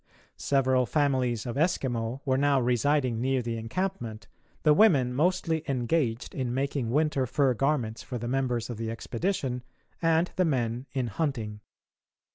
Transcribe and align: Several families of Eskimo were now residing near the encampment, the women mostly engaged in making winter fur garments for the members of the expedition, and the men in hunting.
Several 0.39 0.87
families 0.87 1.45
of 1.45 1.57
Eskimo 1.57 2.21
were 2.25 2.35
now 2.35 2.59
residing 2.59 3.21
near 3.21 3.43
the 3.43 3.55
encampment, 3.55 4.25
the 4.63 4.73
women 4.73 5.13
mostly 5.13 5.63
engaged 5.67 6.33
in 6.33 6.55
making 6.55 6.89
winter 6.89 7.27
fur 7.27 7.53
garments 7.53 8.01
for 8.01 8.17
the 8.17 8.27
members 8.27 8.67
of 8.71 8.77
the 8.77 8.89
expedition, 8.89 9.61
and 10.01 10.31
the 10.37 10.45
men 10.45 10.87
in 10.91 11.05
hunting. 11.05 11.59